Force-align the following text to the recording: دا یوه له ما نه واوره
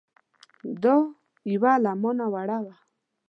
دا 0.83 0.95
یوه 1.53 1.73
له 1.83 1.91
ما 2.01 2.11
نه 2.19 2.25
واوره 2.33 2.69